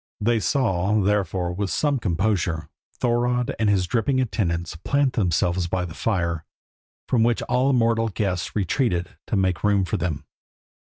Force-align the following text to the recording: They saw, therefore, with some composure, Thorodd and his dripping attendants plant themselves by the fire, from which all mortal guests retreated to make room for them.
They 0.19 0.39
saw, 0.39 0.99
therefore, 0.99 1.53
with 1.53 1.69
some 1.69 1.99
composure, 1.99 2.69
Thorodd 2.99 3.53
and 3.59 3.69
his 3.69 3.85
dripping 3.85 4.19
attendants 4.19 4.75
plant 4.75 5.13
themselves 5.13 5.67
by 5.67 5.85
the 5.85 5.93
fire, 5.93 6.43
from 7.07 7.21
which 7.21 7.43
all 7.43 7.71
mortal 7.71 8.09
guests 8.09 8.55
retreated 8.55 9.09
to 9.27 9.35
make 9.35 9.63
room 9.63 9.85
for 9.85 9.97
them. 9.97 10.25